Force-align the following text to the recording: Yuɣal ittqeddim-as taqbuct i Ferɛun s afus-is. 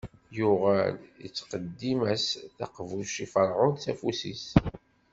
Yuɣal 0.37 0.95
ittqeddim-as 1.27 2.27
taqbuct 2.57 3.17
i 3.25 3.27
Ferɛun 3.33 3.75
s 3.83 3.85
afus-is. 3.91 4.45